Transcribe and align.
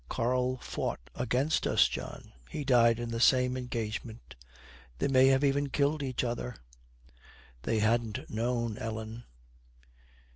'Karl 0.09 0.57
fought 0.57 1.11
against 1.13 1.67
us, 1.67 1.87
John. 1.87 2.33
He 2.49 2.63
died 2.63 2.99
in 2.99 3.09
the 3.11 3.19
same 3.19 3.55
engagement. 3.55 4.33
They 4.97 5.07
may 5.07 5.31
even 5.31 5.65
have 5.65 5.71
killed 5.71 6.01
each 6.01 6.23
other.' 6.23 6.55
'They 7.61 7.77
hadn't 7.81 8.27
known, 8.27 8.79
Ellen.' 8.79 9.25